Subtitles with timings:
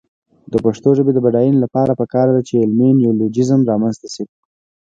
[0.51, 4.25] د پښتو ژبې د بډاینې لپاره پکار ده چې علمي نیولوجېزم رامنځته شي.